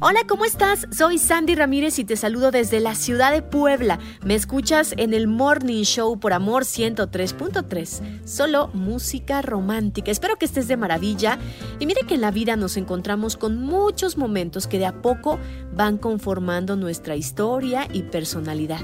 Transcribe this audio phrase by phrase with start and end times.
[0.00, 0.86] Hola, ¿cómo estás?
[0.96, 3.98] Soy Sandy Ramírez y te saludo desde la ciudad de Puebla.
[4.24, 8.24] Me escuchas en el Morning Show por Amor 103.3.
[8.24, 10.12] Solo música romántica.
[10.12, 11.40] Espero que estés de maravilla.
[11.80, 15.40] Y mire que en la vida nos encontramos con muchos momentos que de a poco
[15.74, 18.82] van conformando nuestra historia y personalidad.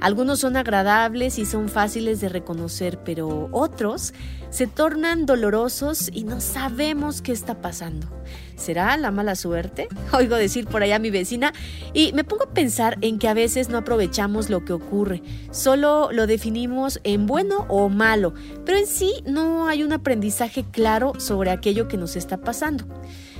[0.00, 4.14] Algunos son agradables y son fáciles de reconocer, pero otros
[4.48, 8.08] se tornan dolorosos y no sabemos qué está pasando.
[8.56, 9.88] ¿Será la mala suerte?
[10.12, 11.52] Oigo decir por allá a mi vecina
[11.92, 16.10] y me pongo a pensar en que a veces no aprovechamos lo que ocurre, solo
[16.10, 18.34] lo definimos en bueno o malo,
[18.64, 22.86] pero en sí no hay un aprendizaje claro sobre aquello que nos está pasando.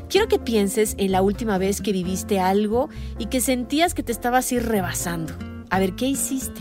[0.09, 4.13] Quiero que pienses en la última vez que viviste algo y que sentías que te
[4.13, 5.33] estabas ir rebasando.
[5.71, 6.61] A ver, ¿qué hiciste?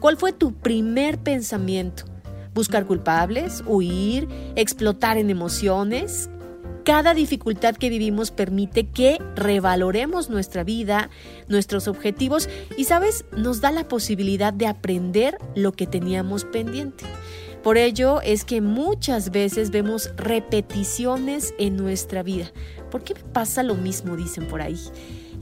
[0.00, 2.04] ¿Cuál fue tu primer pensamiento?
[2.52, 3.62] ¿Buscar culpables?
[3.66, 4.28] ¿Huir?
[4.56, 6.28] ¿Explotar en emociones?
[6.84, 11.10] Cada dificultad que vivimos permite que revaloremos nuestra vida,
[11.46, 17.04] nuestros objetivos y, sabes, nos da la posibilidad de aprender lo que teníamos pendiente.
[17.62, 22.50] Por ello es que muchas veces vemos repeticiones en nuestra vida.
[22.90, 24.16] ¿Por qué me pasa lo mismo?
[24.16, 24.78] Dicen por ahí.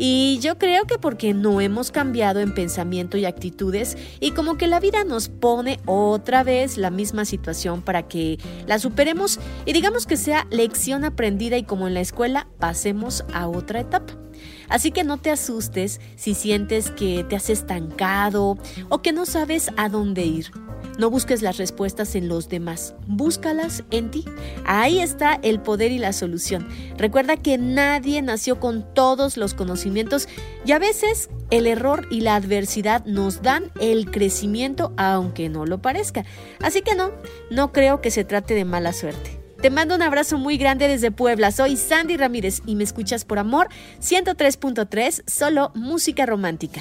[0.01, 4.69] Y yo creo que porque no hemos cambiado en pensamiento y actitudes y como que
[4.69, 8.39] la vida nos pone otra vez la misma situación para que
[8.69, 13.49] la superemos y digamos que sea lección aprendida y como en la escuela pasemos a
[13.49, 14.15] otra etapa.
[14.69, 18.57] Así que no te asustes si sientes que te has estancado
[18.89, 20.53] o que no sabes a dónde ir.
[20.99, 24.25] No busques las respuestas en los demás, búscalas en ti.
[24.67, 26.69] Ahí está el poder y la solución.
[26.97, 30.29] Recuerda que nadie nació con todos los conocimientos
[30.67, 35.81] y a veces el error y la adversidad nos dan el crecimiento aunque no lo
[35.81, 36.25] parezca.
[36.61, 37.13] Así que no,
[37.49, 39.39] no creo que se trate de mala suerte.
[39.61, 41.53] Te mando un abrazo muy grande desde Puebla.
[41.53, 43.69] Soy Sandy Ramírez y me escuchas por amor
[44.01, 46.81] 103.3, solo música romántica.